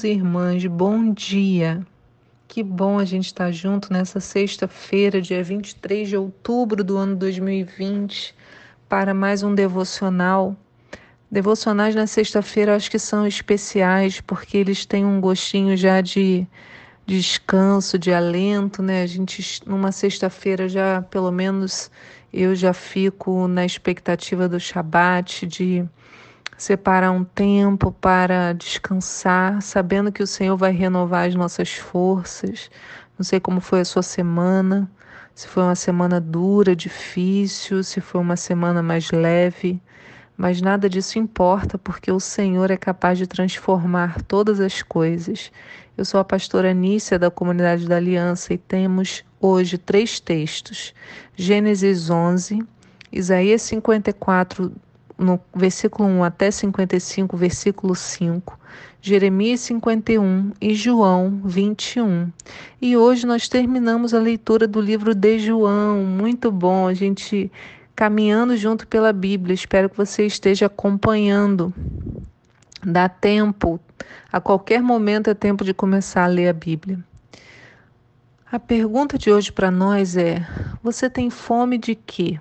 irmãos 0.00 0.04
e 0.04 0.08
irmãs, 0.08 0.66
bom 0.66 1.12
dia. 1.12 1.86
Que 2.48 2.62
bom 2.62 2.98
a 2.98 3.04
gente 3.04 3.26
estar 3.26 3.50
junto 3.52 3.92
nessa 3.92 4.20
sexta-feira, 4.20 5.20
dia 5.20 5.42
23 5.42 6.08
de 6.08 6.16
outubro 6.16 6.82
do 6.82 6.96
ano 6.96 7.16
2020, 7.16 8.34
para 8.88 9.12
mais 9.12 9.42
um 9.42 9.54
devocional. 9.54 10.56
Devocionais 11.30 11.94
na 11.94 12.06
sexta-feira 12.06 12.74
acho 12.76 12.90
que 12.90 12.98
são 12.98 13.26
especiais 13.26 14.20
porque 14.20 14.56
eles 14.56 14.84
têm 14.84 15.04
um 15.04 15.20
gostinho 15.20 15.76
já 15.76 16.00
de 16.00 16.46
descanso, 17.06 17.98
de 17.98 18.12
alento, 18.12 18.82
né? 18.82 19.02
A 19.02 19.06
gente 19.06 19.62
numa 19.66 19.92
sexta-feira 19.92 20.68
já, 20.68 21.02
pelo 21.02 21.30
menos 21.30 21.90
eu 22.32 22.54
já 22.54 22.72
fico 22.72 23.46
na 23.48 23.64
expectativa 23.64 24.48
do 24.48 24.58
Shabat, 24.58 25.46
de 25.46 25.84
separar 26.60 27.10
um 27.10 27.24
tempo 27.24 27.90
para 27.90 28.52
descansar, 28.52 29.62
sabendo 29.62 30.12
que 30.12 30.22
o 30.22 30.26
Senhor 30.26 30.58
vai 30.58 30.72
renovar 30.72 31.26
as 31.26 31.34
nossas 31.34 31.72
forças. 31.72 32.70
Não 33.18 33.24
sei 33.24 33.40
como 33.40 33.62
foi 33.62 33.80
a 33.80 33.84
sua 33.84 34.02
semana, 34.02 34.90
se 35.34 35.48
foi 35.48 35.62
uma 35.62 35.74
semana 35.74 36.20
dura, 36.20 36.76
difícil, 36.76 37.82
se 37.82 37.98
foi 38.02 38.20
uma 38.20 38.36
semana 38.36 38.82
mais 38.82 39.10
leve, 39.10 39.80
mas 40.36 40.60
nada 40.60 40.86
disso 40.86 41.18
importa, 41.18 41.78
porque 41.78 42.12
o 42.12 42.20
Senhor 42.20 42.70
é 42.70 42.76
capaz 42.76 43.16
de 43.16 43.26
transformar 43.26 44.20
todas 44.24 44.60
as 44.60 44.82
coisas. 44.82 45.50
Eu 45.96 46.04
sou 46.04 46.20
a 46.20 46.24
pastora 46.24 46.74
Nícia 46.74 47.18
da 47.18 47.30
Comunidade 47.30 47.88
da 47.88 47.96
Aliança 47.96 48.52
e 48.52 48.58
temos 48.58 49.24
hoje 49.40 49.78
três 49.78 50.20
textos: 50.20 50.92
Gênesis 51.34 52.10
11, 52.10 52.62
Isaías 53.10 53.62
54, 53.62 54.70
no 55.20 55.38
versículo 55.54 56.08
1 56.08 56.24
até 56.24 56.50
55, 56.50 57.36
versículo 57.36 57.94
5, 57.94 58.58
Jeremias 59.02 59.60
51 59.60 60.52
e 60.58 60.74
João 60.74 61.42
21. 61.44 62.32
E 62.80 62.96
hoje 62.96 63.26
nós 63.26 63.46
terminamos 63.46 64.14
a 64.14 64.18
leitura 64.18 64.66
do 64.66 64.80
livro 64.80 65.14
de 65.14 65.38
João. 65.38 65.98
Muito 66.04 66.50
bom, 66.50 66.88
a 66.88 66.94
gente 66.94 67.52
caminhando 67.94 68.56
junto 68.56 68.86
pela 68.86 69.12
Bíblia. 69.12 69.52
Espero 69.52 69.90
que 69.90 69.96
você 69.96 70.24
esteja 70.24 70.66
acompanhando. 70.66 71.72
Dá 72.82 73.06
tempo, 73.06 73.78
a 74.32 74.40
qualquer 74.40 74.80
momento 74.80 75.28
é 75.28 75.34
tempo 75.34 75.64
de 75.64 75.74
começar 75.74 76.24
a 76.24 76.28
ler 76.28 76.48
a 76.48 76.54
Bíblia. 76.54 76.98
A 78.50 78.58
pergunta 78.58 79.18
de 79.18 79.30
hoje 79.30 79.52
para 79.52 79.70
nós 79.70 80.16
é: 80.16 80.46
você 80.82 81.10
tem 81.10 81.28
fome 81.28 81.76
de 81.76 81.94
quê? 81.94 82.40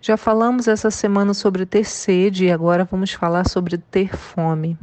Já 0.00 0.16
falamos 0.16 0.68
essa 0.68 0.90
semana 0.90 1.32
sobre 1.32 1.64
ter 1.64 1.84
sede 1.84 2.44
e 2.44 2.52
agora 2.52 2.84
vamos 2.84 3.12
falar 3.12 3.48
sobre 3.48 3.78
ter 3.78 4.14
fome. 4.14 4.78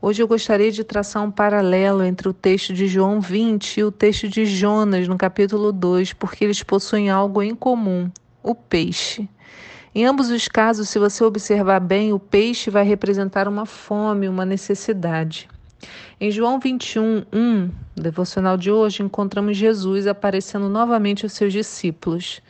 Hoje 0.00 0.22
eu 0.22 0.28
gostaria 0.28 0.70
de 0.70 0.84
traçar 0.84 1.24
um 1.24 1.30
paralelo 1.30 2.04
entre 2.04 2.28
o 2.28 2.32
texto 2.34 2.72
de 2.72 2.86
João 2.86 3.20
20 3.20 3.78
e 3.78 3.84
o 3.84 3.90
texto 3.90 4.28
de 4.28 4.44
Jonas, 4.44 5.08
no 5.08 5.16
capítulo 5.16 5.72
2, 5.72 6.12
porque 6.12 6.44
eles 6.44 6.62
possuem 6.62 7.10
algo 7.10 7.42
em 7.42 7.54
comum: 7.54 8.10
o 8.42 8.54
peixe. 8.54 9.28
Em 9.94 10.04
ambos 10.04 10.30
os 10.30 10.46
casos, 10.46 10.90
se 10.90 10.98
você 10.98 11.24
observar 11.24 11.80
bem, 11.80 12.12
o 12.12 12.18
peixe 12.18 12.70
vai 12.70 12.84
representar 12.84 13.48
uma 13.48 13.64
fome, 13.64 14.28
uma 14.28 14.44
necessidade. 14.44 15.48
Em 16.20 16.30
João 16.30 16.60
21, 16.60 17.24
1, 17.32 17.70
devocional 17.96 18.58
de 18.58 18.70
hoje, 18.70 19.02
encontramos 19.02 19.56
Jesus 19.56 20.06
aparecendo 20.06 20.68
novamente 20.68 21.24
aos 21.24 21.32
seus 21.32 21.52
discípulos 21.52 22.42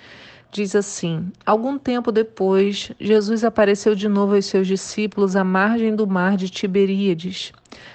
diz 0.57 0.75
assim: 0.75 1.31
Algum 1.45 1.79
tempo 1.79 2.11
depois, 2.11 2.91
Jesus 2.99 3.45
apareceu 3.45 3.95
de 3.95 4.09
novo 4.09 4.35
aos 4.35 4.47
seus 4.47 4.67
discípulos 4.67 5.37
à 5.37 5.45
margem 5.45 5.95
do 5.95 6.07
mar 6.07 6.37
de 6.37 6.49
Tiberíades. 6.49 7.53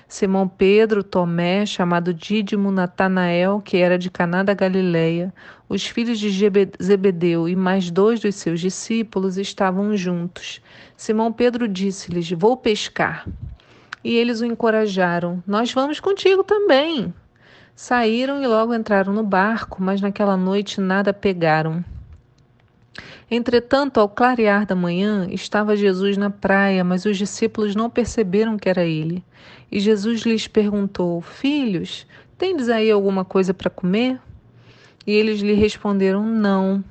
Simão 0.08 0.48
Pedro, 0.48 1.04
Tomé, 1.04 1.66
chamado 1.66 2.14
Dídimo, 2.14 2.72
Natanael, 2.72 3.62
que 3.62 3.78
era 3.78 3.98
de 3.98 4.12
Caná 4.12 4.44
da 4.44 4.54
Galileia, 4.54 5.34
os 5.68 5.88
filhos 5.88 6.20
de 6.20 6.30
Zebedeu 6.82 7.50
e 7.50 7.56
mais 7.56 7.90
dois 7.90 8.20
dos 8.20 8.36
seus 8.36 8.60
discípulos 8.60 9.38
estavam 9.38 9.98
juntos. 9.98 10.62
Simão 10.96 11.34
Pedro 11.34 11.68
disse-lhes: 11.68 12.30
Vou 12.32 12.56
pescar. 12.56 13.28
E 14.04 14.16
eles 14.16 14.40
o 14.40 14.46
encorajaram: 14.46 15.44
Nós 15.48 15.74
vamos 15.74 16.00
contigo 16.00 16.44
também. 16.44 17.12
Saíram 17.76 18.44
e 18.44 18.46
logo 18.46 18.76
entraram 18.76 19.12
no 19.12 19.24
barco, 19.24 19.82
mas 19.82 20.00
naquela 20.00 20.38
noite 20.38 20.80
nada 20.80 21.12
pegaram. 21.12 21.84
Entretanto, 23.30 24.00
ao 24.00 24.10
clarear 24.10 24.66
da 24.66 24.76
manhã, 24.76 25.28
estava 25.32 25.76
Jesus 25.76 26.18
na 26.18 26.30
praia, 26.30 26.84
mas 26.84 27.06
os 27.06 27.18
discípulos 27.18 27.76
não 27.76 27.90
perceberam 27.90 28.58
que 28.58 28.68
era 28.68 28.84
ele. 28.84 29.24
E 29.72 29.80
Jesus 29.80 30.22
lhes 30.22 30.48
perguntou: 30.48 31.22
Filhos, 31.22 32.06
tendes 32.38 32.68
aí 32.68 32.92
alguma 32.92 33.24
coisa 33.24 33.54
para 33.54 33.70
comer? 33.70 34.20
E 35.08 35.12
eles 35.12 35.40
lhe 35.40 35.54
responderam: 35.54 36.26
Não. 36.26 36.84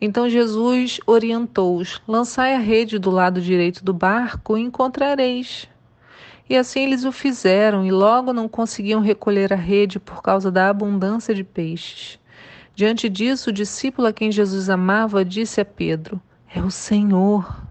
Então 0.00 0.28
Jesus 0.28 0.98
orientou-os: 1.06 2.00
Lançai 2.08 2.54
a 2.54 2.58
rede 2.58 2.98
do 2.98 3.10
lado 3.10 3.40
direito 3.40 3.84
do 3.84 3.92
barco 3.92 4.56
e 4.56 4.62
encontrareis. 4.62 5.68
E 6.48 6.56
assim 6.56 6.84
eles 6.84 7.04
o 7.04 7.10
fizeram, 7.10 7.84
e 7.84 7.90
logo 7.90 8.32
não 8.32 8.48
conseguiam 8.48 9.00
recolher 9.00 9.52
a 9.52 9.56
rede 9.56 9.98
por 9.98 10.22
causa 10.22 10.50
da 10.50 10.68
abundância 10.68 11.34
de 11.34 11.42
peixes. 11.42 12.18
Diante 12.76 13.08
disso, 13.08 13.48
o 13.48 13.52
discípulo 13.54 14.06
a 14.06 14.12
quem 14.12 14.30
Jesus 14.30 14.68
amava 14.68 15.24
disse 15.24 15.62
a 15.62 15.64
Pedro: 15.64 16.20
É 16.54 16.60
o 16.60 16.70
Senhor. 16.70 17.62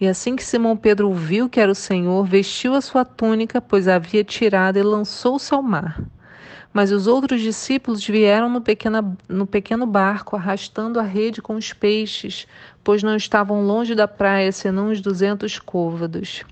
E 0.00 0.08
assim 0.08 0.34
que 0.34 0.42
Simão 0.42 0.76
Pedro 0.76 1.14
viu 1.14 1.48
que 1.48 1.60
era 1.60 1.70
o 1.70 1.74
Senhor, 1.74 2.24
vestiu 2.24 2.74
a 2.74 2.80
sua 2.80 3.04
túnica, 3.04 3.60
pois 3.60 3.86
a 3.86 3.94
havia 3.94 4.24
tirado, 4.24 4.76
e 4.76 4.82
lançou-se 4.82 5.54
ao 5.54 5.62
mar. 5.62 6.02
Mas 6.72 6.90
os 6.90 7.06
outros 7.06 7.40
discípulos 7.42 8.04
vieram 8.04 8.50
no, 8.50 8.60
pequena, 8.60 9.16
no 9.28 9.46
pequeno 9.46 9.86
barco, 9.86 10.34
arrastando 10.34 10.98
a 10.98 11.04
rede 11.04 11.40
com 11.40 11.54
os 11.54 11.72
peixes, 11.72 12.48
pois 12.82 13.04
não 13.04 13.14
estavam 13.14 13.64
longe 13.64 13.94
da 13.94 14.08
praia, 14.08 14.50
senão 14.50 14.88
uns 14.88 15.00
duzentos 15.00 15.60
côvados. 15.60 16.42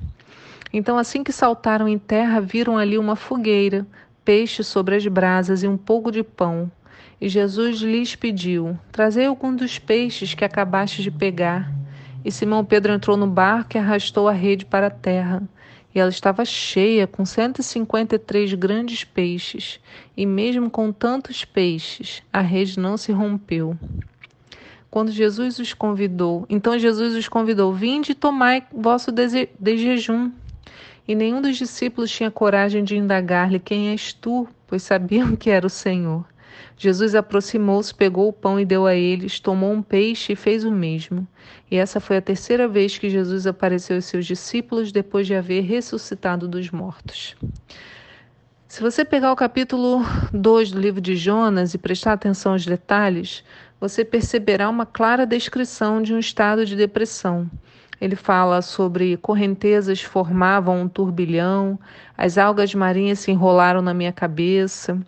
Então, 0.72 0.97
assim 0.97 1.25
que 1.25 1.32
saltaram 1.32 1.88
em 1.88 1.98
terra, 1.98 2.41
viram 2.41 2.78
ali 2.78 2.97
uma 2.97 3.16
fogueira, 3.16 3.84
peixe 4.25 4.62
sobre 4.62 4.94
as 4.94 5.04
brasas 5.09 5.65
e 5.65 5.66
um 5.66 5.76
pouco 5.76 6.12
de 6.12 6.22
pão. 6.22 6.71
E 7.22 7.28
Jesus 7.28 7.78
lhes 7.78 8.16
pediu: 8.16 8.77
Trazei 8.91 9.27
algum 9.27 9.55
dos 9.55 9.78
peixes 9.78 10.34
que 10.34 10.44
acabaste 10.44 11.05
de 11.05 11.10
pegar. 11.12 11.72
E 12.25 12.33
Simão 12.33 12.65
Pedro 12.65 12.93
entrou 12.93 13.16
no 13.16 13.28
barco 13.28 13.77
e 13.77 13.78
arrastou 13.78 14.27
a 14.27 14.33
rede 14.33 14.65
para 14.65 14.88
a 14.88 14.91
terra. 14.91 15.41
E 15.94 16.00
ela 16.00 16.10
estava 16.10 16.44
cheia, 16.44 17.06
com 17.06 17.25
153 17.25 18.55
grandes 18.55 19.05
peixes. 19.05 19.78
E 20.16 20.27
mesmo 20.27 20.69
com 20.69 20.91
tantos 20.91 21.44
peixes, 21.44 22.25
a 22.33 22.41
rede 22.41 22.81
não 22.81 22.97
se 22.97 23.12
rompeu. 23.12 23.78
Quando 24.91 25.12
Jesus 25.12 25.60
os 25.60 25.72
convidou, 25.72 26.44
então 26.49 26.77
Jesus 26.77 27.15
os 27.15 27.28
convidou: 27.28 27.72
Vinde 27.72 28.10
e 28.10 28.16
tomai 28.16 28.65
vosso 28.75 29.12
de, 29.12 29.77
jejum. 29.77 30.33
E 31.06 31.15
nenhum 31.15 31.41
dos 31.41 31.56
discípulos 31.56 32.10
tinha 32.10 32.33
coragem 32.33 32.83
de 32.83 32.97
indagar-lhe: 32.97 33.60
Quem 33.60 33.91
és 33.91 34.12
tu? 34.12 34.49
Pois 34.66 34.83
sabiam 34.83 35.37
que 35.37 35.50
era 35.50 35.65
o 35.65 35.71
Senhor. 35.71 36.31
Jesus 36.76 37.14
aproximou-se, 37.14 37.94
pegou 37.94 38.28
o 38.28 38.32
pão 38.32 38.58
e 38.58 38.64
deu 38.64 38.86
a 38.86 38.94
eles, 38.94 39.40
tomou 39.40 39.72
um 39.72 39.82
peixe 39.82 40.32
e 40.32 40.36
fez 40.36 40.64
o 40.64 40.70
mesmo. 40.70 41.26
E 41.70 41.76
essa 41.76 42.00
foi 42.00 42.16
a 42.16 42.22
terceira 42.22 42.66
vez 42.66 42.98
que 42.98 43.08
Jesus 43.08 43.46
apareceu 43.46 43.96
aos 43.96 44.04
seus 44.04 44.26
discípulos 44.26 44.92
depois 44.92 45.26
de 45.26 45.34
haver 45.34 45.62
ressuscitado 45.62 46.48
dos 46.48 46.70
mortos. 46.70 47.36
Se 48.72 48.80
você 48.80 49.04
pegar 49.04 49.30
o 49.32 49.36
capítulo 49.36 50.03
2 50.32 50.72
do 50.72 50.80
livro 50.80 51.00
de 51.00 51.15
Jonas 51.15 51.74
e 51.74 51.78
prestar 51.78 52.15
atenção 52.15 52.53
aos 52.53 52.65
detalhes, 52.65 53.44
você 53.78 54.04
perceberá 54.04 54.71
uma 54.71 54.86
clara 54.86 55.27
descrição 55.27 56.00
de 56.00 56.15
um 56.15 56.18
estado 56.18 56.65
de 56.65 56.74
depressão. 56.74 57.50
Ele 58.00 58.16
fala 58.16 58.62
sobre 58.62 59.16
correntezas 59.16 60.03
formavam 60.03 60.80
um 60.82 60.88
turbilhão, 60.88 61.78
as 62.16 62.38
algas 62.38 62.74
marinhas 62.74 63.18
se 63.21 63.30
enrolaram 63.30 63.82
na 63.82 63.92
minha 63.92 64.12
cabeça, 64.12 64.98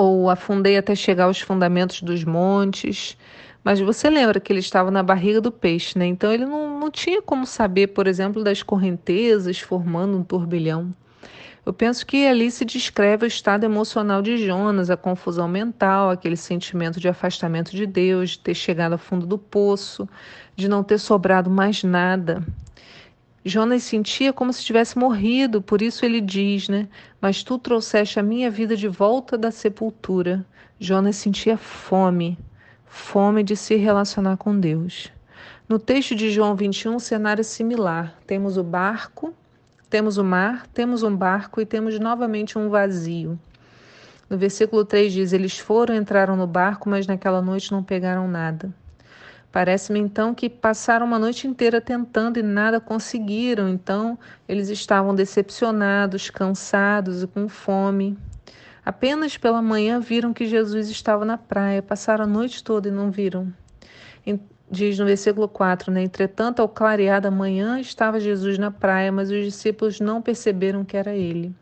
ou 0.00 0.30
afundei 0.30 0.78
até 0.78 0.94
chegar 0.94 1.24
aos 1.24 1.40
fundamentos 1.40 2.00
dos 2.00 2.24
montes. 2.24 3.18
Mas 3.62 3.80
você 3.80 4.08
lembra 4.08 4.40
que 4.40 4.50
ele 4.50 4.60
estava 4.60 4.90
na 4.90 5.02
barriga 5.02 5.42
do 5.42 5.52
peixe, 5.52 5.98
né? 5.98 6.06
Então 6.06 6.32
ele 6.32 6.46
não, 6.46 6.80
não 6.80 6.90
tinha 6.90 7.20
como 7.20 7.46
saber, 7.46 7.88
por 7.88 8.06
exemplo, 8.06 8.42
das 8.42 8.62
correntezas 8.62 9.60
formando 9.60 10.16
um 10.16 10.24
turbilhão. 10.24 10.94
Eu 11.66 11.74
penso 11.74 12.06
que 12.06 12.26
ali 12.26 12.50
se 12.50 12.64
descreve 12.64 13.26
o 13.26 13.28
estado 13.28 13.64
emocional 13.64 14.22
de 14.22 14.38
Jonas, 14.38 14.88
a 14.88 14.96
confusão 14.96 15.46
mental, 15.46 16.08
aquele 16.08 16.36
sentimento 16.36 16.98
de 16.98 17.06
afastamento 17.06 17.72
de 17.72 17.84
Deus, 17.84 18.30
de 18.30 18.38
ter 18.38 18.54
chegado 18.54 18.92
ao 18.92 18.98
fundo 18.98 19.26
do 19.26 19.36
poço, 19.36 20.08
de 20.56 20.66
não 20.66 20.82
ter 20.82 20.96
sobrado 20.96 21.50
mais 21.50 21.84
nada. 21.84 22.42
Jonas 23.44 23.82
sentia 23.82 24.32
como 24.32 24.52
se 24.52 24.64
tivesse 24.64 24.98
morrido, 24.98 25.62
por 25.62 25.80
isso 25.80 26.04
ele 26.04 26.20
diz, 26.20 26.68
né? 26.68 26.88
Mas 27.20 27.42
tu 27.42 27.58
trouxeste 27.58 28.20
a 28.20 28.22
minha 28.22 28.50
vida 28.50 28.76
de 28.76 28.88
volta 28.88 29.38
da 29.38 29.50
sepultura. 29.50 30.44
Jonas 30.78 31.16
sentia 31.16 31.56
fome, 31.56 32.38
fome 32.86 33.42
de 33.42 33.56
se 33.56 33.76
relacionar 33.76 34.36
com 34.36 34.58
Deus. 34.58 35.10
No 35.68 35.78
texto 35.78 36.14
de 36.14 36.30
João 36.30 36.54
21, 36.54 36.94
um 36.94 36.98
cenário 36.98 37.44
similar. 37.44 38.18
Temos 38.26 38.56
o 38.56 38.62
barco, 38.62 39.34
Temos 39.90 40.18
o 40.18 40.24
mar, 40.24 40.68
temos 40.68 41.02
um 41.02 41.14
barco 41.16 41.60
e 41.60 41.66
temos 41.66 41.98
novamente 41.98 42.56
um 42.56 42.68
vazio. 42.68 43.36
No 44.28 44.38
versículo 44.38 44.84
3 44.84 45.12
diz: 45.12 45.32
Eles 45.32 45.58
foram, 45.58 45.96
entraram 45.96 46.36
no 46.36 46.46
barco, 46.46 46.88
mas 46.88 47.08
naquela 47.08 47.42
noite 47.42 47.72
não 47.72 47.82
pegaram 47.82 48.28
nada. 48.28 48.72
Parece-me 49.52 49.98
então 49.98 50.34
que 50.34 50.48
passaram 50.48 51.04
uma 51.04 51.18
noite 51.18 51.46
inteira 51.46 51.80
tentando 51.80 52.38
e 52.38 52.42
nada 52.42 52.80
conseguiram, 52.80 53.68
então 53.68 54.18
eles 54.48 54.68
estavam 54.68 55.14
decepcionados, 55.14 56.30
cansados 56.30 57.22
e 57.22 57.26
com 57.26 57.48
fome. 57.48 58.16
Apenas 58.84 59.36
pela 59.36 59.60
manhã 59.60 60.00
viram 60.00 60.32
que 60.32 60.46
Jesus 60.46 60.88
estava 60.88 61.24
na 61.24 61.36
praia, 61.36 61.82
passaram 61.82 62.24
a 62.24 62.28
noite 62.28 62.62
toda 62.62 62.88
e 62.88 62.92
não 62.92 63.10
viram. 63.10 63.52
Diz 64.72 64.96
no 65.00 65.04
versículo 65.04 65.48
4, 65.48 65.90
né? 65.90 66.00
Entretanto, 66.00 66.62
ao 66.62 66.68
clarear 66.68 67.20
da 67.20 67.28
manhã, 67.28 67.80
estava 67.80 68.20
Jesus 68.20 68.56
na 68.56 68.70
praia, 68.70 69.10
mas 69.10 69.28
os 69.28 69.44
discípulos 69.44 69.98
não 69.98 70.22
perceberam 70.22 70.84
que 70.84 70.96
era 70.96 71.12
ele. 71.12 71.52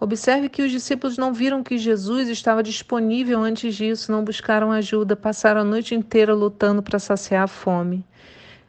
Observe 0.00 0.48
que 0.48 0.62
os 0.62 0.70
discípulos 0.70 1.18
não 1.18 1.32
viram 1.32 1.62
que 1.62 1.76
Jesus 1.76 2.28
estava 2.28 2.62
disponível 2.62 3.40
antes 3.40 3.74
disso, 3.74 4.12
não 4.12 4.22
buscaram 4.22 4.70
ajuda, 4.70 5.16
passaram 5.16 5.62
a 5.62 5.64
noite 5.64 5.92
inteira 5.92 6.32
lutando 6.32 6.80
para 6.80 7.00
saciar 7.00 7.42
a 7.42 7.48
fome. 7.48 8.06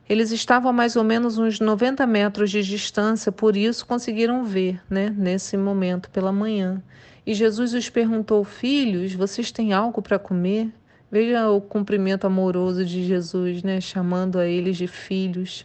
Eles 0.09 0.31
estavam 0.31 0.71
a 0.71 0.73
mais 0.73 0.95
ou 0.95 1.03
menos 1.03 1.37
uns 1.37 1.59
90 1.59 2.07
metros 2.07 2.49
de 2.49 2.63
distância, 2.63 3.31
por 3.31 3.55
isso 3.55 3.85
conseguiram 3.85 4.43
ver, 4.43 4.81
né, 4.89 5.13
nesse 5.15 5.55
momento, 5.55 6.09
pela 6.09 6.31
manhã. 6.31 6.81
E 7.27 7.35
Jesus 7.35 7.75
os 7.75 7.89
perguntou: 7.91 8.43
Filhos, 8.43 9.13
vocês 9.13 9.51
têm 9.51 9.71
algo 9.71 10.01
para 10.01 10.17
comer? 10.17 10.73
Veja 11.11 11.47
o 11.51 11.61
cumprimento 11.61 12.25
amoroso 12.25 12.83
de 12.83 13.03
Jesus, 13.05 13.61
né, 13.61 13.79
chamando 13.79 14.39
a 14.39 14.47
eles 14.47 14.77
de 14.77 14.87
filhos. 14.87 15.63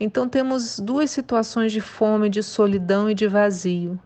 Então 0.00 0.28
temos 0.28 0.80
duas 0.80 1.12
situações 1.12 1.70
de 1.70 1.80
fome, 1.80 2.28
de 2.28 2.42
solidão 2.42 3.08
e 3.08 3.14
de 3.14 3.28
vazio. 3.28 4.00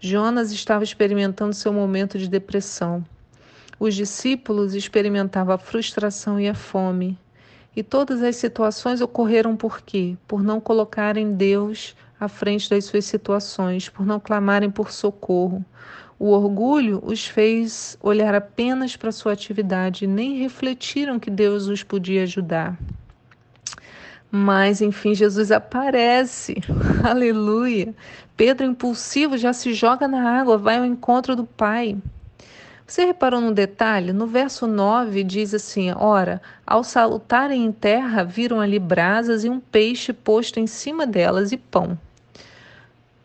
Jonas 0.00 0.52
estava 0.52 0.84
experimentando 0.84 1.52
seu 1.52 1.72
momento 1.72 2.20
de 2.20 2.28
depressão. 2.28 3.04
Os 3.80 3.96
discípulos 3.96 4.74
experimentavam 4.74 5.52
a 5.52 5.58
frustração 5.58 6.38
e 6.38 6.48
a 6.48 6.54
fome. 6.54 7.18
E 7.74 7.82
todas 7.82 8.22
as 8.22 8.36
situações 8.36 9.00
ocorreram 9.00 9.56
por 9.56 9.80
quê? 9.80 10.16
Por 10.28 10.40
não 10.40 10.60
colocarem 10.60 11.32
Deus 11.34 11.96
à 12.18 12.28
frente 12.28 12.70
das 12.70 12.84
suas 12.84 13.06
situações, 13.06 13.88
por 13.88 14.06
não 14.06 14.20
clamarem 14.20 14.70
por 14.70 14.92
socorro. 14.92 15.64
O 16.16 16.30
orgulho 16.30 17.00
os 17.04 17.26
fez 17.26 17.98
olhar 18.00 18.36
apenas 18.36 18.96
para 18.96 19.10
sua 19.10 19.32
atividade 19.32 20.06
nem 20.06 20.38
refletiram 20.38 21.18
que 21.18 21.30
Deus 21.30 21.66
os 21.66 21.82
podia 21.82 22.22
ajudar. 22.22 22.78
Mas, 24.30 24.82
enfim, 24.82 25.14
Jesus 25.14 25.50
aparece. 25.50 26.56
Aleluia. 27.02 27.94
Pedro, 28.36 28.66
impulsivo, 28.66 29.38
já 29.38 29.52
se 29.52 29.72
joga 29.72 30.06
na 30.06 30.38
água, 30.38 30.58
vai 30.58 30.78
ao 30.78 30.84
encontro 30.84 31.34
do 31.34 31.44
Pai. 31.44 31.96
Você 32.86 33.04
reparou 33.04 33.40
no 33.40 33.52
detalhe? 33.52 34.14
No 34.14 34.26
verso 34.26 34.66
9 34.66 35.22
diz 35.22 35.52
assim: 35.52 35.92
Ora, 35.94 36.40
ao 36.66 36.82
salutarem 36.82 37.66
em 37.66 37.72
terra, 37.72 38.24
viram 38.24 38.60
ali 38.60 38.78
brasas 38.78 39.44
e 39.44 39.48
um 39.48 39.60
peixe 39.60 40.12
posto 40.12 40.58
em 40.58 40.66
cima 40.66 41.06
delas 41.06 41.52
e 41.52 41.58
pão. 41.58 41.98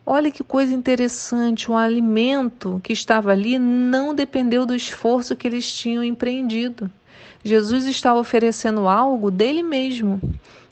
Olha 0.04 0.30
que 0.30 0.44
coisa 0.44 0.74
interessante, 0.74 1.70
o 1.70 1.76
alimento 1.76 2.78
que 2.84 2.92
estava 2.92 3.32
ali 3.32 3.58
não 3.58 4.14
dependeu 4.14 4.66
do 4.66 4.74
esforço 4.74 5.34
que 5.34 5.48
eles 5.48 5.72
tinham 5.72 6.04
empreendido. 6.04 6.90
Jesus 7.42 7.86
estava 7.86 8.20
oferecendo 8.20 8.86
algo 8.86 9.30
dele 9.30 9.62
mesmo. 9.62 10.20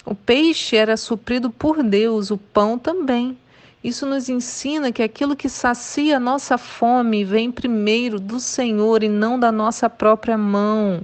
O 0.05 0.15
peixe 0.15 0.77
era 0.77 0.97
suprido 0.97 1.51
por 1.51 1.83
Deus, 1.83 2.31
o 2.31 2.37
pão 2.37 2.79
também. 2.79 3.37
Isso 3.83 4.07
nos 4.07 4.29
ensina 4.29 4.93
que 4.93 5.03
aquilo 5.03 5.35
que 5.35 5.49
sacia 5.49 6.21
nossa 6.21 6.57
fome 6.57 7.25
vem 7.25 7.51
primeiro 7.51 8.21
do 8.21 8.39
Senhor 8.39 9.03
e 9.03 9.09
não 9.09 9.39
da 9.39 9.51
nossa 9.51 9.91
própria 9.91 10.39
mão. 10.39 11.03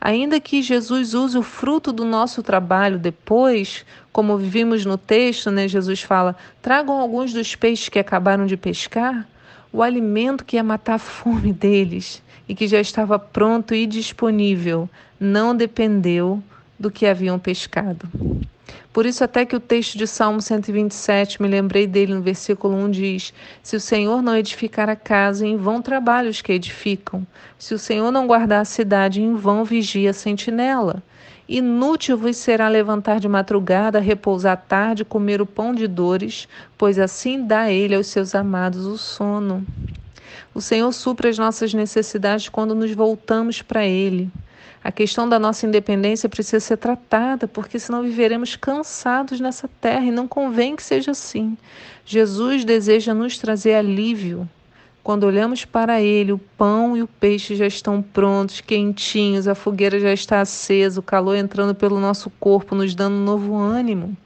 Ainda 0.00 0.40
que 0.40 0.62
Jesus 0.62 1.14
use 1.14 1.38
o 1.38 1.42
fruto 1.42 1.92
do 1.92 2.04
nosso 2.04 2.42
trabalho 2.42 2.98
depois, 2.98 3.84
como 4.12 4.36
vimos 4.36 4.84
no 4.84 4.98
texto, 4.98 5.50
né, 5.50 5.66
Jesus 5.66 6.02
fala: 6.02 6.36
tragam 6.60 6.98
alguns 6.98 7.32
dos 7.32 7.54
peixes 7.54 7.88
que 7.88 7.98
acabaram 7.98 8.46
de 8.46 8.56
pescar, 8.56 9.26
o 9.72 9.82
alimento 9.82 10.44
que 10.44 10.56
ia 10.56 10.64
matar 10.64 10.94
a 10.94 10.98
fome 10.98 11.52
deles 11.52 12.22
e 12.48 12.54
que 12.54 12.68
já 12.68 12.80
estava 12.80 13.18
pronto 13.18 13.74
e 13.74 13.86
disponível 13.86 14.88
não 15.18 15.56
dependeu 15.56 16.42
do 16.78 16.90
que 16.90 17.06
haviam 17.06 17.38
pescado. 17.38 18.08
Por 18.92 19.04
isso, 19.04 19.22
até 19.22 19.44
que 19.44 19.54
o 19.54 19.60
texto 19.60 19.98
de 19.98 20.06
Salmo 20.06 20.40
127, 20.40 21.42
me 21.42 21.48
lembrei 21.48 21.86
dele 21.86 22.14
no 22.14 22.22
versículo 22.22 22.74
1, 22.76 22.90
diz: 22.90 23.34
Se 23.62 23.76
o 23.76 23.80
Senhor 23.80 24.22
não 24.22 24.34
edificar 24.34 24.88
a 24.88 24.96
casa, 24.96 25.46
em 25.46 25.56
vão 25.56 25.82
trabalham 25.82 26.30
os 26.30 26.40
que 26.40 26.52
edificam. 26.52 27.26
Se 27.58 27.74
o 27.74 27.78
Senhor 27.78 28.10
não 28.10 28.26
guardar 28.26 28.62
a 28.62 28.64
cidade, 28.64 29.20
em 29.20 29.34
vão 29.34 29.64
vigia 29.64 30.10
a 30.10 30.14
sentinela. 30.14 31.02
Inútil 31.48 32.16
vos 32.16 32.38
será 32.38 32.68
levantar 32.68 33.20
de 33.20 33.28
madrugada, 33.28 34.00
repousar 34.00 34.54
à 34.54 34.56
tarde, 34.56 35.04
comer 35.04 35.40
o 35.42 35.46
pão 35.46 35.74
de 35.74 35.86
dores, 35.86 36.48
pois 36.76 36.98
assim 36.98 37.46
dá 37.46 37.70
ele 37.70 37.94
aos 37.94 38.08
seus 38.08 38.34
amados 38.34 38.86
o 38.86 38.96
sono. 38.96 39.64
O 40.54 40.60
Senhor 40.62 40.90
supra 40.92 41.28
as 41.28 41.36
nossas 41.36 41.74
necessidades 41.74 42.48
quando 42.48 42.74
nos 42.74 42.90
voltamos 42.92 43.60
para 43.60 43.84
Ele. 43.84 44.30
A 44.86 44.92
questão 44.92 45.28
da 45.28 45.36
nossa 45.36 45.66
independência 45.66 46.28
precisa 46.28 46.60
ser 46.60 46.76
tratada, 46.76 47.48
porque 47.48 47.76
senão 47.76 48.04
viveremos 48.04 48.54
cansados 48.54 49.40
nessa 49.40 49.68
terra 49.80 50.04
e 50.04 50.12
não 50.12 50.28
convém 50.28 50.76
que 50.76 50.82
seja 50.84 51.10
assim. 51.10 51.58
Jesus 52.04 52.64
deseja 52.64 53.12
nos 53.12 53.36
trazer 53.36 53.74
alívio. 53.74 54.48
Quando 55.02 55.24
olhamos 55.24 55.64
para 55.64 56.00
Ele, 56.00 56.30
o 56.30 56.38
pão 56.38 56.96
e 56.96 57.02
o 57.02 57.08
peixe 57.08 57.56
já 57.56 57.66
estão 57.66 58.00
prontos, 58.00 58.60
quentinhos, 58.60 59.48
a 59.48 59.56
fogueira 59.56 59.98
já 59.98 60.12
está 60.12 60.40
acesa, 60.40 61.00
o 61.00 61.02
calor 61.02 61.34
entrando 61.34 61.74
pelo 61.74 61.98
nosso 61.98 62.30
corpo, 62.38 62.76
nos 62.76 62.94
dando 62.94 63.16
um 63.16 63.24
novo 63.24 63.56
ânimo. 63.56 64.16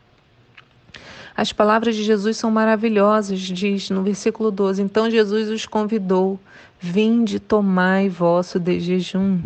As 1.34 1.54
palavras 1.54 1.96
de 1.96 2.04
Jesus 2.04 2.36
são 2.36 2.50
maravilhosas, 2.50 3.40
diz 3.40 3.88
no 3.88 4.02
versículo 4.02 4.50
12. 4.50 4.82
Então 4.82 5.10
Jesus 5.10 5.48
os 5.48 5.64
convidou: 5.64 6.38
Vinde, 6.78 7.40
tomai 7.40 8.10
vosso 8.10 8.60
de 8.60 8.78
jejum. 8.78 9.40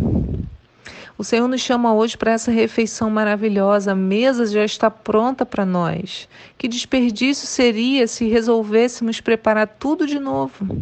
O 1.16 1.22
Senhor 1.22 1.46
nos 1.46 1.60
chama 1.60 1.94
hoje 1.94 2.16
para 2.16 2.32
essa 2.32 2.50
refeição 2.50 3.08
maravilhosa. 3.08 3.92
A 3.92 3.94
mesa 3.94 4.46
já 4.46 4.64
está 4.64 4.90
pronta 4.90 5.46
para 5.46 5.64
nós. 5.64 6.28
Que 6.58 6.66
desperdício 6.66 7.46
seria 7.46 8.08
se 8.08 8.26
resolvêssemos 8.26 9.20
preparar 9.20 9.68
tudo 9.68 10.08
de 10.08 10.18
novo? 10.18 10.76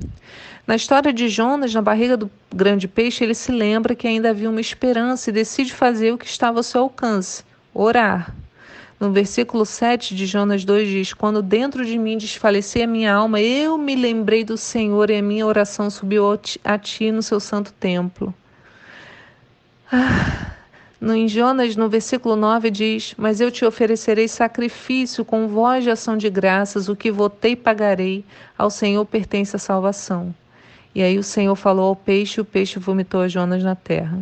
Na 0.67 0.75
história 0.75 1.13
de 1.13 1.29
Jonas, 1.29 1.75
na 1.75 1.83
barriga 1.83 2.17
do 2.17 2.31
grande 2.55 2.89
peixe, 2.89 3.23
ele 3.23 3.35
se 3.35 3.53
lembra 3.53 3.95
que 3.95 4.09
ainda 4.09 4.31
havia 4.31 4.49
uma 4.49 4.61
esperança 4.61 5.29
e 5.29 5.33
decide 5.35 5.75
fazer 5.75 6.13
o 6.13 6.19
que 6.19 6.27
estava 6.27 6.61
ao 6.61 6.63
seu 6.63 6.81
alcance: 6.81 7.45
orar. 7.75 8.35
No 8.99 9.13
versículo 9.13 9.67
7 9.67 10.15
de 10.15 10.25
Jonas 10.25 10.65
2 10.65 10.89
diz: 10.89 11.13
Quando 11.13 11.43
dentro 11.43 11.85
de 11.85 11.99
mim 11.99 12.17
desfalecer 12.17 12.85
a 12.85 12.87
minha 12.87 13.13
alma, 13.13 13.39
eu 13.39 13.77
me 13.77 13.95
lembrei 13.95 14.45
do 14.45 14.57
Senhor 14.57 15.11
e 15.11 15.19
a 15.19 15.23
minha 15.23 15.45
oração 15.45 15.91
subiu 15.91 16.25
a 16.65 16.79
ti 16.79 17.13
no 17.13 17.21
seu 17.21 17.39
santo 17.39 17.71
templo. 17.75 18.33
Ah, 19.95 20.55
no, 20.99 21.29
Jonas, 21.29 21.77
no 21.77 21.87
versículo 21.87 22.35
9, 22.35 22.71
diz: 22.71 23.15
Mas 23.19 23.43
eu 23.43 23.51
te 23.51 23.63
oferecerei 23.63 24.27
sacrifício 24.27 25.23
com 25.23 25.47
voz 25.47 25.85
de 25.85 25.91
ação 25.91 26.17
de 26.17 26.31
graças, 26.31 26.89
o 26.89 26.97
que 26.97 27.11
votei 27.13 27.55
pagarei, 27.55 28.25
ao 28.57 28.71
Senhor 28.71 29.05
pertence 29.05 29.55
a 29.55 29.59
salvação. 29.59 30.35
E 30.95 31.03
aí 31.03 31.19
o 31.19 31.23
Senhor 31.23 31.55
falou 31.57 31.89
ao 31.89 31.97
peixe, 31.97 32.41
e 32.41 32.43
o 32.43 32.45
peixe 32.45 32.79
vomitou 32.79 33.21
a 33.21 33.29
Jonas 33.29 33.63
na 33.63 33.75
terra. 33.75 34.19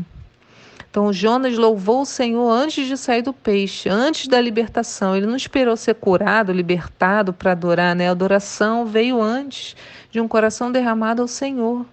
Então 0.90 1.12
Jonas 1.12 1.56
louvou 1.56 2.02
o 2.02 2.06
Senhor 2.06 2.50
antes 2.50 2.88
de 2.88 2.96
sair 2.96 3.22
do 3.22 3.32
peixe, 3.32 3.88
antes 3.88 4.26
da 4.26 4.40
libertação. 4.40 5.16
Ele 5.16 5.26
não 5.26 5.36
esperou 5.36 5.76
ser 5.76 5.94
curado, 5.94 6.52
libertado 6.52 7.32
para 7.32 7.52
adorar, 7.52 7.94
né? 7.94 8.08
A 8.08 8.10
adoração 8.10 8.86
veio 8.86 9.22
antes 9.22 9.76
de 10.10 10.20
um 10.20 10.26
coração 10.26 10.72
derramado 10.72 11.22
ao 11.22 11.28
Senhor. 11.28 11.86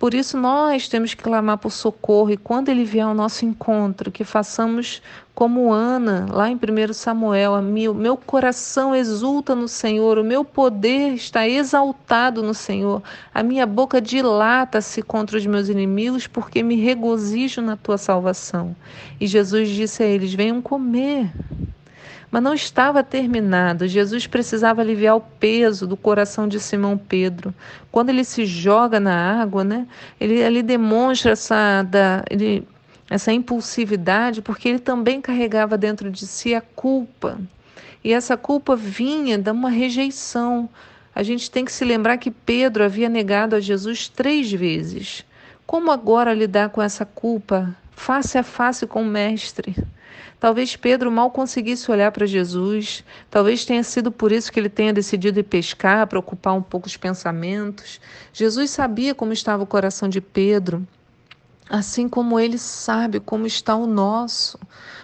Por 0.00 0.14
isso 0.14 0.38
nós 0.38 0.88
temos 0.88 1.12
que 1.12 1.22
clamar 1.22 1.58
por 1.58 1.70
socorro 1.70 2.30
e 2.30 2.36
quando 2.38 2.70
ele 2.70 2.86
vier 2.86 3.04
ao 3.04 3.12
nosso 3.12 3.44
encontro, 3.44 4.10
que 4.10 4.24
façamos 4.24 5.02
como 5.34 5.70
Ana, 5.70 6.26
lá 6.30 6.48
em 6.48 6.54
1 6.54 6.94
Samuel, 6.94 7.60
mil, 7.60 7.92
meu 7.92 8.16
coração 8.16 8.96
exulta 8.96 9.54
no 9.54 9.68
Senhor, 9.68 10.16
o 10.16 10.24
meu 10.24 10.42
poder 10.42 11.12
está 11.12 11.46
exaltado 11.46 12.42
no 12.42 12.54
Senhor, 12.54 13.02
a 13.34 13.42
minha 13.42 13.66
boca 13.66 14.00
dilata-se 14.00 15.02
contra 15.02 15.36
os 15.36 15.44
meus 15.44 15.68
inimigos, 15.68 16.26
porque 16.26 16.62
me 16.62 16.76
regozijo 16.76 17.60
na 17.60 17.76
tua 17.76 17.98
salvação. 17.98 18.74
E 19.20 19.26
Jesus 19.26 19.68
disse 19.68 20.02
a 20.02 20.06
eles: 20.06 20.32
venham 20.32 20.62
comer 20.62 21.30
mas 22.30 22.42
não 22.42 22.54
estava 22.54 23.02
terminado. 23.02 23.88
Jesus 23.88 24.26
precisava 24.26 24.80
aliviar 24.80 25.16
o 25.16 25.20
peso 25.20 25.86
do 25.86 25.96
coração 25.96 26.46
de 26.46 26.60
Simão 26.60 26.96
Pedro. 26.96 27.52
Quando 27.90 28.10
ele 28.10 28.24
se 28.24 28.46
joga 28.46 29.00
na 29.00 29.42
água, 29.42 29.64
né, 29.64 29.86
ele, 30.20 30.38
ele 30.38 30.62
demonstra 30.62 31.32
essa, 31.32 31.82
da, 31.82 32.22
ele, 32.30 32.66
essa 33.08 33.32
impulsividade, 33.32 34.40
porque 34.42 34.68
ele 34.68 34.78
também 34.78 35.20
carregava 35.20 35.76
dentro 35.76 36.10
de 36.10 36.26
si 36.26 36.54
a 36.54 36.60
culpa. 36.60 37.38
E 38.02 38.12
essa 38.12 38.36
culpa 38.36 38.76
vinha 38.76 39.36
de 39.36 39.50
uma 39.50 39.68
rejeição. 39.68 40.68
A 41.14 41.22
gente 41.22 41.50
tem 41.50 41.64
que 41.64 41.72
se 41.72 41.84
lembrar 41.84 42.16
que 42.18 42.30
Pedro 42.30 42.84
havia 42.84 43.08
negado 43.08 43.56
a 43.56 43.60
Jesus 43.60 44.08
três 44.08 44.50
vezes. 44.52 45.24
Como 45.66 45.90
agora 45.90 46.32
lidar 46.32 46.70
com 46.70 46.80
essa 46.80 47.04
culpa 47.04 47.76
face 47.90 48.38
a 48.38 48.42
face 48.42 48.86
com 48.86 49.02
o 49.02 49.06
Mestre? 49.06 49.74
Talvez 50.38 50.76
Pedro 50.76 51.10
mal 51.10 51.30
conseguisse 51.30 51.90
olhar 51.90 52.10
para 52.12 52.26
Jesus, 52.26 53.04
talvez 53.30 53.64
tenha 53.64 53.82
sido 53.82 54.10
por 54.10 54.32
isso 54.32 54.50
que 54.50 54.58
ele 54.58 54.68
tenha 54.68 54.92
decidido 54.92 55.38
ir 55.38 55.44
pescar, 55.44 56.06
para 56.06 56.18
ocupar 56.18 56.54
um 56.54 56.62
pouco 56.62 56.86
os 56.86 56.96
pensamentos. 56.96 58.00
Jesus 58.32 58.70
sabia 58.70 59.14
como 59.14 59.32
estava 59.32 59.62
o 59.62 59.66
coração 59.66 60.08
de 60.08 60.20
Pedro, 60.20 60.86
assim 61.68 62.08
como 62.08 62.40
ele 62.40 62.58
sabe 62.58 63.20
como 63.20 63.46
está 63.46 63.76
o 63.76 63.86
nosso. 63.86 64.58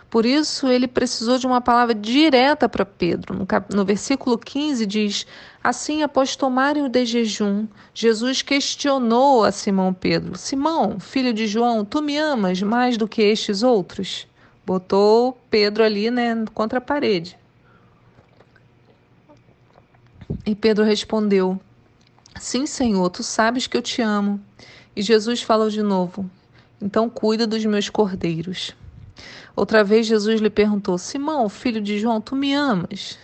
Por 0.08 0.24
isso, 0.24 0.68
ele 0.68 0.88
precisou 0.88 1.36
de 1.36 1.46
uma 1.46 1.60
palavra 1.60 1.94
direta 1.94 2.68
para 2.68 2.84
Pedro. 2.84 3.34
No, 3.34 3.44
cap... 3.44 3.74
no 3.74 3.84
versículo 3.84 4.38
15 4.38 4.86
diz: 4.86 5.26
Assim, 5.62 6.02
após 6.02 6.36
tomarem 6.36 6.84
o 6.84 6.88
de 6.88 7.04
jejum, 7.04 7.66
Jesus 7.92 8.40
questionou 8.40 9.44
a 9.44 9.52
Simão 9.52 9.92
Pedro: 9.92 10.38
Simão, 10.38 10.98
filho 11.00 11.34
de 11.34 11.46
João, 11.46 11.84
tu 11.84 12.00
me 12.00 12.16
amas 12.16 12.62
mais 12.62 12.96
do 12.96 13.08
que 13.08 13.20
estes 13.20 13.62
outros? 13.62 14.26
Botou 14.66 15.38
Pedro 15.48 15.84
ali, 15.84 16.10
né, 16.10 16.44
contra 16.52 16.78
a 16.78 16.82
parede. 16.82 17.38
E 20.44 20.56
Pedro 20.56 20.84
respondeu: 20.84 21.60
Sim, 22.38 22.66
Senhor, 22.66 23.08
tu 23.10 23.22
sabes 23.22 23.68
que 23.68 23.76
eu 23.76 23.82
te 23.82 24.02
amo. 24.02 24.40
E 24.94 25.02
Jesus 25.02 25.40
falou 25.40 25.70
de 25.70 25.82
novo: 25.82 26.28
Então 26.82 27.08
cuida 27.08 27.46
dos 27.46 27.64
meus 27.64 27.88
cordeiros. 27.88 28.74
Outra 29.54 29.84
vez 29.84 30.06
Jesus 30.06 30.40
lhe 30.40 30.50
perguntou: 30.50 30.98
Simão, 30.98 31.48
filho 31.48 31.80
de 31.80 32.00
João, 32.00 32.20
tu 32.20 32.34
me 32.34 32.52
amas? 32.52 33.18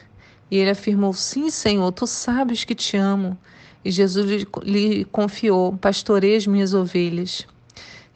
E 0.48 0.56
ele 0.56 0.70
afirmou: 0.70 1.12
Sim, 1.12 1.50
Senhor, 1.50 1.90
tu 1.90 2.06
sabes 2.06 2.62
que 2.62 2.74
te 2.74 2.96
amo. 2.96 3.36
E 3.84 3.90
Jesus 3.90 4.24
lhe, 4.30 4.46
lhe 4.62 5.04
confiou: 5.06 5.76
Pastorei 5.76 6.36
as 6.36 6.46
minhas 6.46 6.72
ovelhas. 6.72 7.46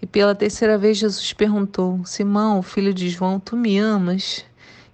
E 0.06 0.08
pela 0.08 0.36
terceira 0.36 0.78
vez 0.78 0.98
Jesus 0.98 1.32
perguntou: 1.32 2.00
Simão, 2.04 2.62
filho 2.62 2.94
de 2.94 3.08
João, 3.08 3.40
tu 3.40 3.56
me 3.56 3.76
amas? 3.76 4.44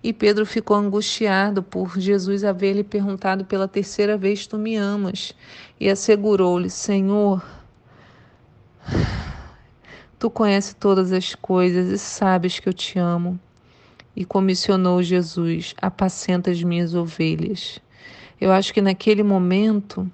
E 0.02 0.11
Pedro 0.11 0.47
ficou 0.47 0.75
angustiado 0.75 1.62
por 1.62 2.00
Jesus 2.00 2.42
haver 2.45 2.73
lhe 2.73 2.83
perguntado 2.83 3.45
pela 3.45 3.69
terceira 3.69 4.16
vez: 4.16 4.47
Tu 4.47 4.57
me 4.57 4.75
amas? 4.75 5.35
E 5.78 5.90
assegurou-lhe: 5.90 6.71
Senhor, 6.71 7.45
tu 10.19 10.31
conheces 10.31 10.73
todas 10.73 11.12
as 11.12 11.35
coisas 11.35 11.90
e 11.90 11.99
sabes 11.99 12.59
que 12.59 12.71
eu 12.71 12.73
te 12.73 12.99
amo. 12.99 13.38
E 14.16 14.25
comissionou 14.25 15.02
Jesus: 15.02 15.75
Apacenta 15.76 16.50
as 16.50 16.62
minhas 16.62 16.95
ovelhas. 16.95 17.78
Eu 18.40 18.50
acho 18.50 18.73
que 18.73 18.81
naquele 18.81 19.23
momento, 19.23 20.11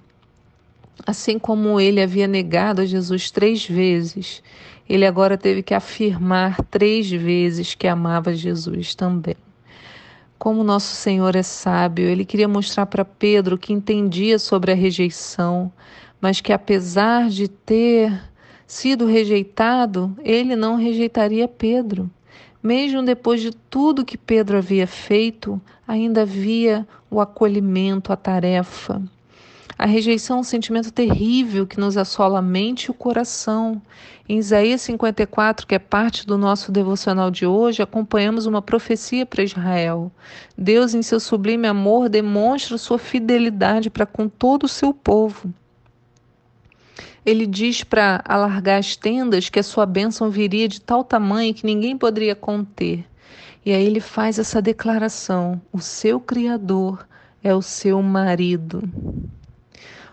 assim 1.05 1.39
como 1.39 1.79
ele 1.79 2.01
havia 2.01 2.27
negado 2.27 2.81
a 2.81 2.85
Jesus 2.85 3.31
três 3.31 3.65
vezes, 3.65 4.43
ele 4.87 5.05
agora 5.05 5.37
teve 5.37 5.61
que 5.61 5.73
afirmar 5.73 6.63
três 6.65 7.09
vezes 7.09 7.75
que 7.75 7.87
amava 7.87 8.33
Jesus 8.33 8.95
também. 8.95 9.35
Como 10.37 10.63
nosso 10.63 10.95
Senhor 10.95 11.35
é 11.35 11.43
sábio, 11.43 12.05
ele 12.05 12.23
queria 12.23 12.47
mostrar 12.47 12.85
para 12.85 13.03
Pedro 13.03 13.57
que 13.57 13.73
entendia 13.73 14.39
sobre 14.39 14.71
a 14.71 14.75
rejeição, 14.75 15.71
mas 16.21 16.41
que 16.41 16.53
apesar 16.53 17.29
de 17.29 17.47
ter 17.47 18.19
sido 18.65 19.05
rejeitado, 19.05 20.15
ele 20.23 20.55
não 20.55 20.75
rejeitaria 20.75 21.47
Pedro. 21.47 22.09
Mesmo 22.61 23.03
depois 23.03 23.41
de 23.41 23.51
tudo 23.51 24.05
que 24.05 24.17
Pedro 24.17 24.57
havia 24.57 24.87
feito, 24.87 25.61
ainda 25.87 26.21
havia 26.21 26.87
o 27.09 27.19
acolhimento, 27.19 28.13
a 28.13 28.15
tarefa. 28.15 29.01
A 29.77 29.85
rejeição 29.85 30.37
é 30.37 30.39
um 30.41 30.43
sentimento 30.43 30.91
terrível 30.91 31.65
que 31.65 31.79
nos 31.79 31.95
assola 31.95 32.39
a 32.39 32.41
mente 32.41 32.85
e 32.85 32.91
o 32.91 32.93
coração. 32.93 33.81
Em 34.27 34.37
Isaías 34.37 34.81
54, 34.81 35.65
que 35.65 35.75
é 35.75 35.79
parte 35.79 36.25
do 36.25 36.37
nosso 36.37 36.71
devocional 36.71 37.31
de 37.31 37.45
hoje, 37.45 37.81
acompanhamos 37.81 38.45
uma 38.45 38.61
profecia 38.61 39.25
para 39.25 39.43
Israel. 39.43 40.11
Deus, 40.57 40.93
em 40.93 41.01
seu 41.01 41.19
sublime 41.19 41.67
amor, 41.67 42.09
demonstra 42.09 42.77
sua 42.77 42.99
fidelidade 42.99 43.89
para 43.89 44.05
com 44.05 44.27
todo 44.27 44.65
o 44.65 44.67
seu 44.67 44.93
povo. 44.93 45.53
Ele 47.25 47.45
diz 47.45 47.83
para 47.83 48.21
alargar 48.25 48.79
as 48.79 48.95
tendas 48.95 49.49
que 49.49 49.59
a 49.59 49.63
sua 49.63 49.85
bênção 49.85 50.29
viria 50.29 50.67
de 50.67 50.81
tal 50.81 51.03
tamanho 51.03 51.53
que 51.53 51.65
ninguém 51.65 51.97
poderia 51.97 52.35
conter. 52.35 53.05
E 53.65 53.71
aí 53.71 53.85
ele 53.85 53.99
faz 53.99 54.39
essa 54.39 54.61
declaração: 54.61 55.61
o 55.71 55.79
seu 55.79 56.19
Criador 56.19 57.07
é 57.43 57.53
o 57.53 57.61
seu 57.61 58.01
marido. 58.01 58.83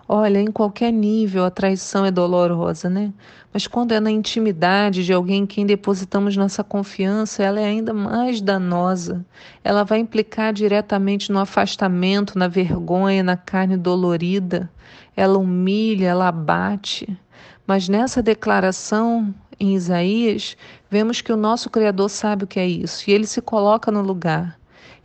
Olha, 0.09 0.39
em 0.39 0.53
qualquer 0.53 0.93
nível 0.93 1.45
a 1.45 1.51
traição 1.51 2.07
é 2.07 2.13
dolorosa, 2.13 2.89
né? 2.89 3.13
Mas 3.53 3.67
quando 3.67 3.91
é 3.91 3.99
na 3.99 4.11
intimidade 4.11 5.05
de 5.05 5.13
alguém 5.13 5.43
em 5.43 5.47
quem 5.47 5.67
depositamos 5.67 6.37
nossa 6.37 6.63
confiança, 6.63 7.43
ela 7.43 7.61
é 7.61 7.65
ainda 7.65 7.93
mais 7.93 8.41
danosa. 8.41 9.27
Ela 9.65 9.83
vai 9.83 9.99
implicar 9.99 10.53
diretamente 10.53 11.33
no 11.33 11.41
afastamento, 11.41 12.39
na 12.39 12.47
vergonha, 12.47 13.23
na 13.25 13.37
carne 13.37 13.77
dolorida. 13.77 14.71
Ela 15.17 15.39
humilha, 15.39 16.07
ela 16.07 16.29
abate. 16.29 17.19
Mas 17.67 17.89
nessa 17.89 18.23
declaração 18.23 19.35
em 19.59 19.75
Isaías, 19.75 20.57
vemos 20.89 21.21
que 21.21 21.33
o 21.33 21.37
nosso 21.37 21.69
Criador 21.69 22.11
sabe 22.11 22.45
o 22.45 22.47
que 22.47 22.61
é 22.61 22.67
isso 22.67 23.11
e 23.11 23.13
ele 23.13 23.27
se 23.27 23.41
coloca 23.43 23.91
no 23.91 24.03
lugar. 24.03 24.57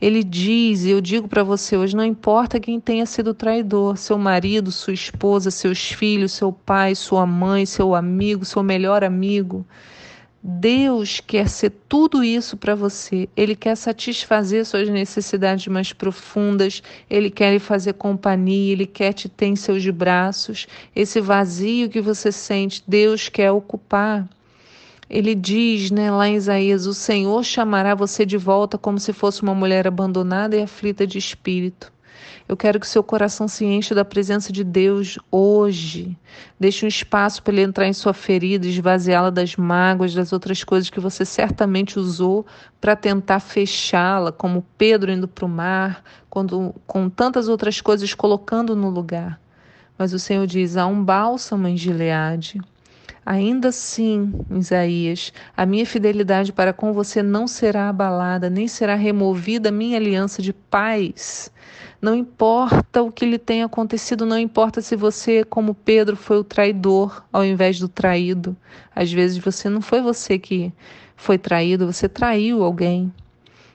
Ele 0.02 0.24
diz, 0.24 0.84
e 0.84 0.90
eu 0.90 1.00
digo 1.00 1.28
para 1.28 1.44
você 1.44 1.78
hoje, 1.78 1.96
não 1.96 2.04
importa 2.04 2.60
quem 2.60 2.80
tenha 2.80 3.06
sido 3.06 3.36
traidor, 3.36 3.98
seu 3.98 4.18
marido, 4.18 4.72
sua 4.72 4.94
esposa, 4.94 5.52
seus 5.52 5.92
filhos, 5.92 6.32
seu 6.32 6.52
pai, 6.52 6.96
sua 6.96 7.24
mãe, 7.28 7.68
seu 7.68 7.94
amigo, 7.94 8.44
seu 8.44 8.64
melhor 8.64 9.04
amigo. 9.04 9.64
Deus 10.44 11.20
quer 11.20 11.48
ser 11.48 11.70
tudo 11.88 12.24
isso 12.24 12.58
para 12.58 12.74
você. 12.74 13.30
Ele 13.38 13.56
quer 13.56 13.76
satisfazer 13.76 14.66
suas 14.66 14.90
necessidades 14.90 15.68
mais 15.68 15.94
profundas. 15.94 16.82
Ele 17.08 17.30
quer 17.30 17.54
lhe 17.54 17.60
fazer 17.60 17.94
companhia. 17.94 18.72
Ele 18.72 18.88
quer 18.88 19.14
te 19.14 19.30
ter 19.30 19.46
em 19.46 19.56
seus 19.56 19.88
braços. 19.90 20.66
Esse 20.96 21.22
vazio 21.22 21.90
que 21.90 22.02
você 22.02 22.32
sente, 22.32 22.84
Deus 22.88 23.30
quer 23.30 23.52
ocupar. 23.52 24.28
Ele 25.14 25.36
diz, 25.36 25.92
né, 25.92 26.10
lá 26.10 26.30
em 26.30 26.36
Isaías: 26.36 26.86
O 26.86 26.94
Senhor 26.94 27.44
chamará 27.44 27.94
você 27.94 28.26
de 28.26 28.38
volta 28.38 28.78
como 28.78 28.98
se 28.98 29.12
fosse 29.12 29.44
uma 29.44 29.54
mulher 29.54 29.86
abandonada 29.86 30.56
e 30.56 30.64
aflita 30.64 31.06
de 31.06 31.18
espírito. 31.18 31.92
Eu 32.48 32.56
quero 32.56 32.80
que 32.80 32.88
seu 32.88 33.04
coração 33.04 33.46
se 33.46 33.66
encha 33.66 33.94
da 33.94 34.06
presença 34.06 34.54
de 34.54 34.64
Deus 34.64 35.20
hoje. 35.30 36.18
Deixe 36.58 36.86
um 36.86 36.88
espaço 36.88 37.44
para 37.44 37.52
ele 37.52 37.64
entrar 37.64 37.88
em 37.88 37.94
sua 37.94 38.14
ferida, 38.14 38.66
esvaziá-la 38.66 39.30
das 39.30 39.58
mágoas, 39.58 40.14
das 40.14 40.32
outras 40.32 40.64
coisas 40.64 40.90
que 40.90 41.00
você 41.02 41.26
certamente 41.26 42.00
usou 42.00 42.46
para 42.80 42.96
tentar 42.96 43.42
fechá-la, 43.42 44.32
como 44.32 44.66
Pedro 44.78 45.12
indo 45.12 45.28
para 45.28 45.46
o 45.46 45.50
mar, 45.50 46.06
quando, 46.30 46.74
com 46.88 47.10
tantas 47.10 47.50
outras 47.50 47.82
coisas 47.82 48.14
colocando 48.14 48.78
no 48.78 48.90
lugar. 48.90 49.42
Mas 49.98 50.14
o 50.14 50.20
Senhor 50.20 50.48
diz: 50.48 50.78
há 50.78 50.88
um 50.88 51.04
bálsamo 51.04 51.68
em 51.68 51.76
Gileade. 51.76 52.62
Ainda 53.24 53.70
assim, 53.70 54.34
Isaías, 54.50 55.32
a 55.56 55.64
minha 55.64 55.86
fidelidade 55.86 56.52
para 56.52 56.74
com 56.74 56.92
você 56.92 57.22
não 57.22 57.48
será 57.48 57.88
abalada, 57.88 58.50
nem 58.50 58.68
será 58.68 58.96
removida 58.96 59.70
a 59.70 59.72
minha 59.72 59.98
aliança 59.98 60.42
de 60.42 60.52
paz. 60.52 61.52
Não 62.02 62.16
importa 62.16 63.04
o 63.04 63.12
que 63.12 63.26
lhe 63.26 63.38
tenha 63.38 63.66
acontecido, 63.66 64.26
não 64.26 64.40
importa 64.40 64.82
se 64.82 64.96
você, 64.96 65.44
como 65.44 65.76
Pedro, 65.76 66.16
foi 66.16 66.38
o 66.38 66.44
traidor 66.44 67.24
ao 67.32 67.46
invés 67.46 67.80
do 67.80 67.88
traído. 67.88 68.58
Às 68.96 69.12
vezes 69.12 69.38
você 69.38 69.70
não 69.70 69.82
foi 69.82 70.02
você 70.02 70.40
que 70.40 70.74
foi 71.16 71.38
traído, 71.38 71.86
você 71.86 72.10
traiu 72.10 72.64
alguém. 72.64 73.14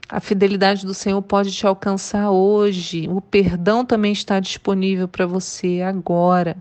A 0.09 0.21
fidelidade 0.21 0.87
do 0.87 0.95
Senhor 0.95 1.21
pode 1.21 1.51
te 1.51 1.67
alcançar 1.67 2.31
hoje. 2.31 3.09
O 3.09 3.21
perdão 3.21 3.85
também 3.85 4.13
está 4.13 4.39
disponível 4.39 5.09
para 5.09 5.27
você 5.27 5.83
agora. 5.83 6.57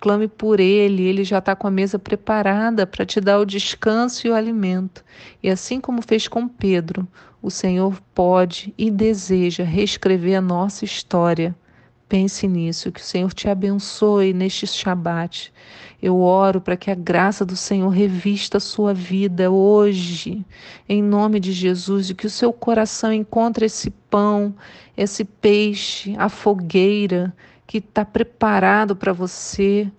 Clame 0.00 0.26
por 0.26 0.58
Ele, 0.58 1.04
Ele 1.04 1.22
já 1.22 1.38
está 1.38 1.54
com 1.54 1.68
a 1.68 1.70
mesa 1.70 1.96
preparada 1.96 2.88
para 2.88 3.06
te 3.06 3.20
dar 3.20 3.38
o 3.38 3.46
descanso 3.46 4.26
e 4.26 4.30
o 4.30 4.34
alimento. 4.34 5.04
E 5.40 5.48
assim 5.48 5.80
como 5.80 6.02
fez 6.02 6.26
com 6.26 6.48
Pedro, 6.48 7.06
o 7.40 7.52
Senhor 7.52 8.00
pode 8.12 8.74
e 8.76 8.90
deseja 8.90 9.62
reescrever 9.62 10.36
a 10.36 10.40
nossa 10.40 10.84
história. 10.84 11.54
Pense 12.08 12.48
nisso, 12.48 12.90
que 12.90 13.00
o 13.00 13.04
Senhor 13.04 13.32
te 13.34 13.48
abençoe 13.48 14.32
neste 14.32 14.66
Shabat. 14.66 15.52
Eu 16.00 16.20
oro 16.20 16.58
para 16.58 16.76
que 16.76 16.90
a 16.90 16.94
graça 16.94 17.44
do 17.44 17.54
Senhor 17.54 17.90
revista 17.90 18.56
a 18.56 18.60
sua 18.60 18.94
vida 18.94 19.50
hoje, 19.50 20.42
em 20.88 21.02
nome 21.02 21.38
de 21.38 21.52
Jesus, 21.52 22.08
e 22.08 22.14
que 22.14 22.26
o 22.26 22.30
seu 22.30 22.50
coração 22.50 23.12
encontre 23.12 23.66
esse 23.66 23.90
pão, 23.90 24.54
esse 24.96 25.22
peixe, 25.22 26.14
a 26.16 26.30
fogueira 26.30 27.34
que 27.66 27.76
está 27.76 28.06
preparado 28.06 28.96
para 28.96 29.12
você 29.12 29.90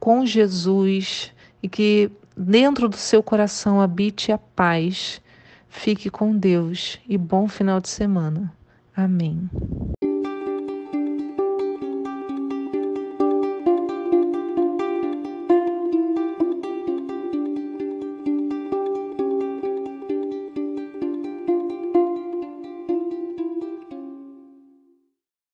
com 0.00 0.24
Jesus 0.24 1.30
e 1.62 1.68
que 1.68 2.10
dentro 2.34 2.88
do 2.88 2.96
seu 2.96 3.22
coração 3.22 3.82
habite 3.82 4.32
a 4.32 4.38
paz. 4.38 5.20
Fique 5.68 6.08
com 6.08 6.34
Deus 6.34 6.98
e 7.06 7.18
bom 7.18 7.48
final 7.48 7.80
de 7.80 7.88
semana. 7.88 8.50
Amém. 8.96 9.50